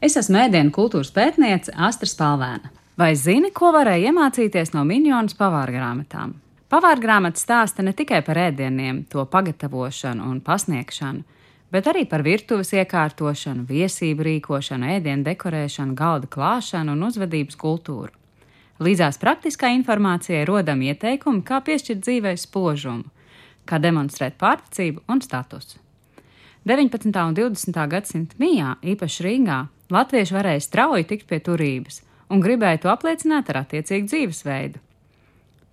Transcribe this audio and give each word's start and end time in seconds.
Es 0.00 0.14
esmu 0.16 0.38
ēdienu 0.40 0.70
kultūras 0.72 1.10
pētniece 1.12 1.74
Astra 1.76 2.08
Spalvēna. 2.08 2.70
Vai 2.96 3.10
zini, 3.20 3.50
ko 3.52 3.68
varēja 3.74 4.08
iemācīties 4.08 4.70
no 4.72 4.80
minionas 4.88 5.34
pavāra 5.36 5.74
grāmatām? 5.74 6.30
Pavāra 6.72 7.02
grāmata 7.02 7.36
stāsta 7.36 7.84
ne 7.84 7.92
tikai 7.92 8.22
par 8.24 8.38
ēdieniem, 8.40 9.02
to 9.12 9.26
pagatavošanu 9.28 10.24
un 10.24 10.38
pasniegšanu, 10.40 11.20
bet 11.68 11.90
arī 11.92 12.06
par 12.08 12.24
virtuves 12.24 12.72
iekārtošanu, 12.72 13.66
viesību 13.68 14.24
rīkošanu, 14.24 14.88
ēdienu 14.94 15.26
dekorēšanu, 15.26 15.92
galda 15.98 16.30
klāšanu 16.32 16.94
un 16.96 17.04
uzvedības 17.10 17.60
kultūru. 17.60 18.14
Līdzās 18.80 19.20
praktiskā 19.20 19.68
informācijai 19.76 20.46
rodam 20.48 20.80
ieteikumi, 20.80 21.42
kā 21.44 21.58
piešķirt 21.66 22.00
dzīvē 22.06 22.32
spožumu, 22.40 23.04
kā 23.68 23.76
demonstrēt 23.76 24.40
pārticību 24.40 25.04
un 25.12 25.20
statusu. 25.20 25.76
19. 26.64 27.12
un 27.20 27.36
20. 27.36 27.84
gadsimta 27.92 28.40
mijā, 28.40 28.78
īpaši 28.80 29.28
Rīgā, 29.28 29.58
Latvieši 29.90 30.36
varēja 30.36 30.62
strauji 30.64 31.08
tikt 31.10 31.28
pie 31.30 31.40
turības 31.42 32.02
un 32.30 32.42
gribēja 32.44 32.84
to 32.84 32.90
apliecināt 32.92 33.50
ar 33.50 33.64
attiecīgu 33.64 34.06
dzīvesveidu. 34.10 34.78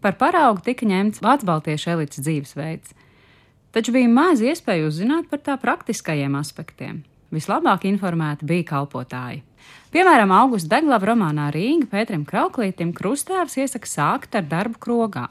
Par 0.01 0.17
paraugu 0.17 0.63
tika 0.65 0.85
ņemts 0.89 1.21
Vācu 1.25 1.45
baltiešu 1.49 1.91
elites 1.93 2.21
dzīvesveids, 2.25 2.93
taču 3.73 3.93
bija 3.93 4.09
maz 4.09 4.41
iespēju 4.41 4.89
uzzināt 4.89 5.29
par 5.29 5.41
tā 5.45 5.57
praktiskajiem 5.61 6.37
aspektiem. 6.39 7.03
Vislabāk 7.33 7.85
informēti 7.89 8.47
bija 8.47 8.65
kalpotāji. 8.69 9.41
Piemēram, 9.91 10.31
Augusta 10.31 10.77
Deglava 10.77 11.09
romānā 11.09 11.49
Rīga 11.51 11.89
Pēterim 11.91 12.23
Krauklītim 12.27 12.93
krustāvs 12.95 13.57
iesaka 13.59 13.89
sākt 13.89 14.37
ar 14.39 14.47
darbu 14.47 14.79
krogā, 14.83 15.25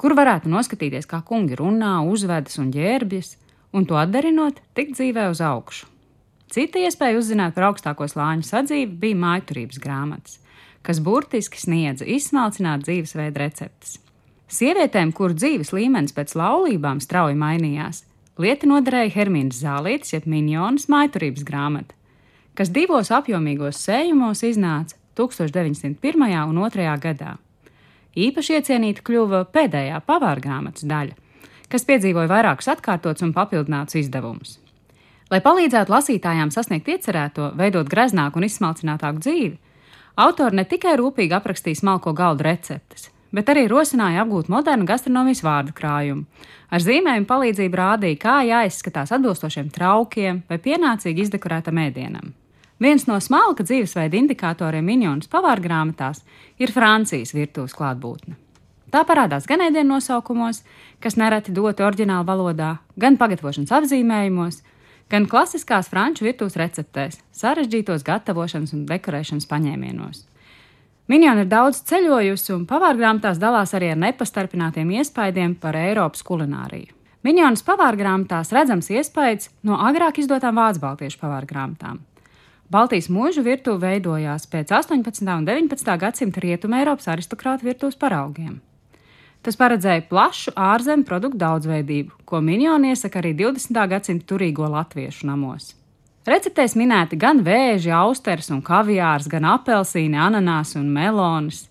kur 0.00 0.14
varētu 0.16 0.48
noskatīties, 0.48 1.08
kā 1.10 1.20
kungi 1.26 1.58
runā, 1.58 1.98
uzvedas 2.08 2.56
un 2.62 2.72
ģērbjas, 2.72 3.36
un 3.76 3.86
to 3.88 3.98
atdarinot, 4.00 4.62
tikt 4.78 4.96
dzīvē 4.96 5.28
uz 5.34 5.42
augšu. 5.44 5.97
Cita 6.48 6.80
iespēja 6.80 7.18
uzzināt 7.20 7.52
par 7.56 7.68
augstāko 7.68 8.06
slāņu 8.08 8.46
sadzīvi 8.48 8.94
bija 9.02 9.16
mājturības 9.20 9.80
grāmatas, 9.84 10.38
kas 10.80 11.00
burtiski 11.04 11.60
sniedza 11.60 12.06
izsmalcināt 12.08 12.86
dzīvesveidu 12.86 13.42
receptes. 13.42 13.98
Sievietēm, 14.48 15.12
kuru 15.12 15.36
dzīves 15.36 15.74
līmenis 15.76 16.14
pēc 16.16 16.32
laulībām 16.40 17.02
strauji 17.04 17.36
mainījās, 17.36 18.00
lieta 18.40 18.68
noderēja 18.70 19.12
Hermīnas 19.18 19.60
Zālītes, 19.60 20.14
jeb 20.14 20.24
minionas 20.24 20.86
mājturības 20.88 21.44
grāmata, 21.44 21.92
kas 22.56 22.72
divos 22.72 23.12
apjomīgos 23.12 23.82
sējumos 23.84 24.40
iznāca 24.48 24.96
1901. 25.20 26.24
un 26.48 26.62
2. 26.64 26.86
gadā. 27.02 27.34
Īpaši 28.16 28.56
iecienīta 28.56 29.04
kļuva 29.04 29.42
pēdējā 29.52 30.00
pavāra 30.08 30.40
grāmatas 30.40 30.88
daļa, 30.88 31.12
kas 31.68 31.84
piedzīvoja 31.84 32.32
vairākus 32.32 32.72
atkārtotus 32.72 33.26
un 33.26 33.36
papildinātus 33.36 34.00
izdevumus. 34.00 34.56
Lai 35.28 35.42
palīdzētu 35.44 35.92
lasītājām 35.92 36.48
sasniegt 36.48 36.88
iecerēto, 36.88 37.50
veidot 37.58 37.88
greznāku 37.92 38.40
un 38.40 38.46
izsmalcinātāku 38.46 39.20
dzīvi, 39.20 39.58
autori 40.24 40.56
ne 40.56 40.64
tikai 40.64 40.94
rūpīgi 40.96 41.36
aprakstīja 41.36 41.82
smalko 41.82 42.14
galdu 42.16 42.46
receptes, 42.46 43.10
bet 43.36 43.52
arī 43.52 43.66
rosināja 43.68 44.24
apgūt 44.24 44.48
modernu 44.48 44.88
gastronomijas 44.88 45.44
vārdu 45.44 45.74
krājumu. 45.76 46.24
Ar 46.72 46.84
zīmējumu 46.84 47.28
palīdzību 47.28 47.80
rādīja, 47.80 48.20
kā 48.22 48.38
jāizskatās 48.48 49.12
atbilstošiem 49.16 49.68
traukiem 49.74 50.42
vai 50.48 50.60
pienācīgi 50.64 51.26
izdekorētam 51.26 51.80
ēdienam. 51.84 52.32
Viens 52.80 53.04
no 53.08 53.18
smalka 53.20 53.66
dzīvesveida 53.66 54.16
indikatoriem 54.16 54.86
minionas 54.86 55.28
pavāra 55.28 55.60
grāmatās 55.60 56.22
ir 56.62 56.72
Francijas 56.72 57.34
virtuves 57.34 57.74
klātbūtne. 57.76 58.38
Tā 58.88 59.02
parādās 59.04 59.44
gan 59.44 59.60
ēdienu 59.66 59.98
nosaukumos, 59.98 60.62
kas 61.02 61.18
nereti 61.20 61.52
doti 61.52 61.84
oriģinālā 61.84 62.24
valodā, 62.24 62.70
gan 62.96 63.18
pagatavošanas 63.20 63.74
apzīmējumos, 63.80 64.62
gan 65.10 65.26
klasiskās 65.28 65.88
franču 65.90 66.26
virtuves 66.26 66.56
receptēs, 66.60 67.20
sarežģītos 67.32 68.04
gatavošanas 68.06 68.74
un 68.76 68.84
dekorēšanas 68.88 69.48
paņēmienos. 69.50 70.24
Minjona 71.08 71.46
ir 71.46 71.48
daudz 71.48 71.80
ceļojusi 71.88 72.52
un 72.52 72.66
pavārgrāmatās 72.68 73.40
dalās 73.40 73.72
arī 73.76 73.94
ar 73.94 74.00
nepastarpinātiem 74.02 74.90
iespaidiem 74.98 75.54
par 75.56 75.78
Eiropas 75.80 76.20
kulināriju. 76.20 76.92
Minjonas 77.24 77.64
pavārgrāmatās 77.64 78.52
redzams 78.54 78.92
iespējas 78.92 79.48
no 79.66 79.80
agrāk 79.88 80.20
izdotām 80.20 80.60
vācu 80.60 80.84
baltiešu 80.84 81.18
pavārgrāmatām. 81.22 81.98
Baltijas 82.68 83.08
mūža 83.08 83.40
virtuve 83.40 83.80
veidojās 83.88 84.44
pēc 84.52 84.74
18. 84.76 85.24
un 85.32 85.48
19. 85.48 85.94
gadsimta 86.04 86.44
rietumē 86.44 86.82
Eiropas 86.84 87.08
aristokrātu 87.08 87.64
virtuves 87.64 87.96
paraugiem. 87.96 88.58
Tas 89.46 89.56
paredzēja 89.56 90.02
plašu 90.10 90.52
ārzemju 90.58 91.06
produktu 91.06 91.38
daudzveidību, 91.40 92.24
ko 92.26 92.40
minioni 92.44 92.90
iesaka 92.92 93.20
arī 93.20 93.36
20. 93.38 93.78
gadsimta 93.92 94.26
turīgo 94.32 94.66
latviešu 94.72 95.28
namos. 95.30 95.72
Receptēs 96.28 96.74
minēti 96.76 97.16
gan 97.16 97.40
vēži, 97.46 97.92
austeres 97.94 98.50
un 98.52 98.60
kaviārs, 98.64 99.30
gan 99.30 99.46
apelsīni, 99.48 100.18
ananās 100.20 100.74
un 100.76 100.90
melonas, 100.92 101.62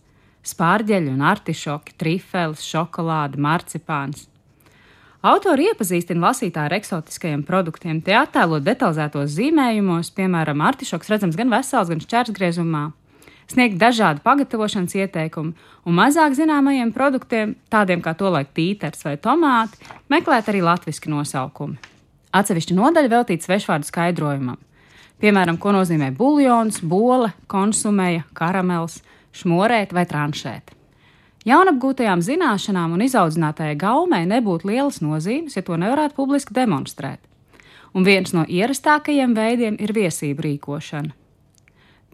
spārģeļi 0.48 1.12
un 1.12 1.22
artišoki, 1.28 1.94
trifels, 2.00 2.64
šokolāde, 2.66 3.38
marcipāns. 3.38 4.26
Autori 5.28 5.68
iepazīstina 5.68 6.30
lasītāju 6.30 6.70
ar 6.70 6.78
eksotiskajiem 6.78 7.44
produktiem, 7.46 8.00
tie 8.02 8.16
attēlot 8.18 8.64
detalizētos 8.66 9.34
zīmējumos, 9.36 10.14
piemēram, 10.16 10.64
artišoks 10.72 11.12
redzams 11.12 11.38
gan 11.38 11.52
vesels, 11.52 11.92
gan 11.92 12.02
šķērsgriezumā 12.02 12.86
sniegt 13.52 13.80
dažādu 13.82 14.24
pagatavošanas 14.26 14.96
ieteikumu, 14.98 15.54
un 15.88 15.98
mazāk 15.98 16.36
zināmajiem 16.38 16.94
produktiem, 16.96 17.56
tādiem 17.72 18.04
kā 18.04 18.14
tolaik 18.18 18.54
tīters 18.56 19.06
vai 19.08 19.16
tomāti, 19.18 19.80
meklēt 20.12 20.50
arī 20.52 20.64
latviešu 20.66 21.12
nosaukumi. 21.14 21.78
Atsevišķa 22.36 22.76
nodaļa 22.78 23.14
veltīta 23.14 23.48
svešvārdu 23.48 23.88
skaidrojumam. 23.88 24.60
Piemēram, 25.18 25.58
ko 25.58 25.72
nozīmē 25.74 26.12
buļļons, 26.18 26.84
bole, 26.86 27.32
konsumēja, 27.50 28.28
karamels, 28.38 29.00
šmorēt 29.34 29.96
vai 29.96 30.06
tranšēt. 30.06 30.76
Jaunapgūtajām 31.48 32.22
zināšanām 32.22 32.98
un 32.98 33.06
izaudzinātajai 33.06 33.78
gaumei 33.80 34.26
nebūtu 34.28 34.68
lielas 34.68 35.00
nozīmes, 35.02 35.56
ja 35.56 35.64
to 35.64 35.78
nevarētu 35.80 36.18
publiski 36.18 36.54
demonstrēt. 36.54 37.22
Un 37.96 38.04
viens 38.04 38.34
no 38.36 38.44
ierastākajiem 38.44 39.34
veidiem 39.34 39.78
ir 39.80 39.94
viesību 39.96 40.44
rīkošana. 40.44 41.16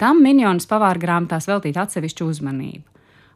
Tam 0.03 0.17
minionas 0.19 0.65
pavāra 0.67 0.99
grāmatās 0.99 1.45
veltīt 1.47 1.77
atsevišķu 1.79 2.25
uzmanību. 2.27 2.81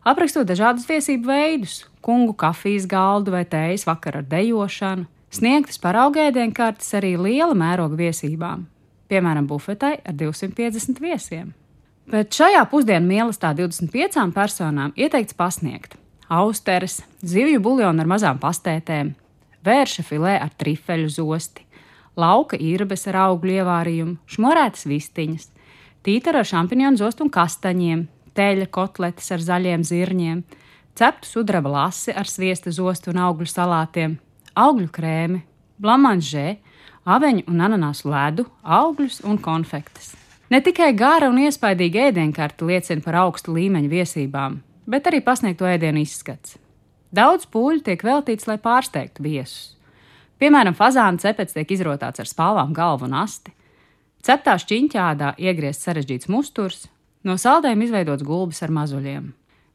Aprakstot 0.07 0.49
dažādus 0.49 0.83
viesību 0.89 1.29
veidus, 1.29 1.77
kungu 2.03 2.33
kafijas 2.35 2.83
galdu 2.91 3.31
vai 3.31 3.45
tējas 3.47 3.85
vakaru 3.87 4.19
ar 4.19 4.27
dejošanu, 4.27 5.05
sniegtas 5.31 5.79
paraugēdienkartes 5.79 6.91
arī 6.99 7.13
liela 7.15 7.55
mēroga 7.55 7.95
viesībām, 8.01 8.67
piemēram, 9.07 9.47
bufetai 9.47 9.93
ar 10.03 10.19
250 10.19 10.99
viesiem. 10.99 11.55
Bet 12.11 12.35
šajā 12.35 12.67
pusdienu 12.67 13.07
mīlestā 13.13 13.53
25 13.55 14.27
personām 14.35 14.91
ieteikts 14.99 15.39
pasniegt 15.39 15.95
austeres, 16.27 16.99
zivju 17.23 17.63
buļļonu 17.63 18.03
ar 18.03 18.11
mazām 18.11 18.43
pastētēm, 18.43 19.15
vērša 19.63 20.03
filē 20.03 20.35
ar 20.43 20.51
trifeļu 20.59 21.15
zosti, 21.15 21.63
lauka 22.19 22.59
īrbes 22.59 23.07
ar 23.07 23.23
augļu 23.29 23.61
ievārījumu, 23.61 24.17
šmorētas 24.35 24.83
vistiņas, 24.91 25.53
tītara 26.07 26.39
ar 26.43 26.47
šampinionu 26.47 26.99
zostu 27.01 27.25
un 27.25 27.31
kastaņiem, 27.33 28.05
teļa 28.37 28.69
kotletes 28.71 29.27
ar 29.35 29.43
zaļiem 29.43 29.83
zirņiem, 29.87 30.43
ceptu 30.97 31.27
sudraba 31.27 31.73
lasi 31.73 32.15
ar 32.15 32.29
sviesta 32.29 32.71
zostu 32.71 33.11
un 33.11 33.19
augļu 33.25 33.49
salātiem, 33.51 34.15
augļu 34.55 34.87
krēmi, 34.93 35.41
blamanžē, 35.83 36.47
aveņu 37.07 37.43
un 37.51 37.65
ananāsu 37.67 38.11
ledu, 38.11 38.47
augļus 38.63 39.19
un 39.27 39.39
konfektes. 39.43 40.13
Ne 40.47 40.61
tikai 40.63 40.93
gara 40.95 41.27
un 41.27 41.41
iespaidīga 41.43 42.07
ēdienkarte 42.07 42.67
liecina 42.67 43.03
par 43.03 43.19
augstu 43.25 43.57
līmeņu 43.57 43.91
viesībām, 43.91 44.61
bet 44.87 45.09
arī 45.11 45.19
pasniegto 45.25 45.67
ēdienu 45.67 46.05
izskats. 46.05 46.55
Daudz 47.11 47.47
pūļu 47.51 47.83
tiek 47.83 48.03
veltīts, 48.03 48.47
lai 48.47 48.55
pārsteigtu 48.63 49.23
viesus. 49.27 49.75
Piemēram, 50.39 50.75
fazāna 50.77 51.19
cepets 51.19 51.55
tiek 51.55 51.71
izrotāts 51.73 52.21
ar 52.21 52.29
spālām 52.29 52.71
galvu 52.75 53.07
un 53.09 53.15
asti, 53.19 53.51
Ceptā 54.25 54.57
šķiņķādā 54.59 55.35
iegriezts 55.37 55.87
sarežģīts 55.87 56.29
musturs, 56.31 56.87
no 57.23 57.37
saldējuma 57.39 57.85
izveidots 57.87 58.25
gulbis 58.25 58.63
ar 58.65 58.73
mazuļiem. 58.73 59.27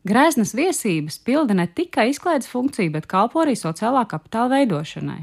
Grēznas 0.09 0.51
viesības 0.59 1.21
pilda 1.23 1.55
ne 1.55 1.69
tikai 1.71 2.09
izklaides 2.11 2.51
funkciju, 2.51 2.91
bet 2.97 3.07
kalpo 3.11 3.45
arī 3.45 3.55
sociālā 3.59 4.03
kapitāla 4.11 4.57
veidošanai. 4.57 5.21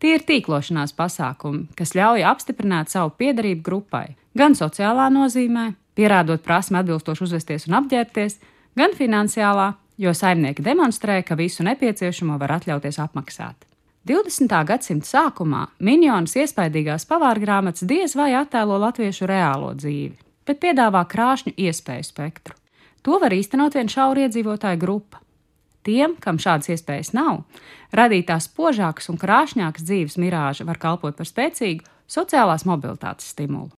Tie 0.00 0.14
ir 0.16 0.24
tīklošanās 0.26 0.96
pasākumi, 0.98 1.66
kas 1.78 1.92
ļauj 1.94 2.24
apstiprināt 2.30 2.90
savu 2.90 3.12
piedarību 3.20 3.62
grupai, 3.66 4.06
gan 4.34 4.56
sociālā 4.58 5.10
nozīmē, 5.12 5.66
pierādot 5.94 6.42
prasmi 6.42 6.80
atbilstoši 6.80 7.26
uzvesties 7.28 7.68
un 7.68 7.76
apģērbties, 7.82 8.38
gan 8.80 8.96
finansiālā, 8.98 9.74
jo 10.00 10.14
saimnieki 10.16 10.64
demonstrē, 10.64 11.20
ka 11.22 11.36
visu 11.38 11.62
nepieciešamo 11.68 12.40
var 12.40 12.56
atļauties 12.56 12.98
apmaksāt. 13.04 13.71
20. 14.02 14.50
gadsimta 14.66 15.06
sākumā 15.06 15.60
minionas 15.78 16.32
iespaidīgās 16.34 17.04
pavārgrāmatas 17.06 17.84
diez 17.86 18.16
vai 18.18 18.32
attēlo 18.34 18.74
latviešu 18.82 19.28
reālo 19.30 19.68
dzīvi, 19.78 20.16
bet 20.42 20.58
piedāvā 20.64 21.04
krāšņu 21.06 21.52
iespēju 21.54 22.08
spektru. 22.08 22.56
To 23.06 23.20
var 23.22 23.30
īstenot 23.30 23.76
vien 23.78 23.86
šaura 23.86 24.24
iedzīvotāju 24.24 24.80
grupa. 24.82 25.20
Tiem, 25.86 26.16
kam 26.18 26.40
šādas 26.42 26.72
iespējas 26.74 27.12
nav, 27.14 27.44
radītās 27.94 28.50
spožākas 28.50 29.06
un 29.10 29.22
krāšņākas 29.22 29.86
dzīves 29.86 30.18
mirāža 30.18 30.66
var 30.66 30.82
kalpot 30.82 31.14
par 31.18 31.30
spēcīgu 31.30 31.86
sociālās 32.10 32.66
mobilitātes 32.66 33.30
stimulu. 33.30 33.70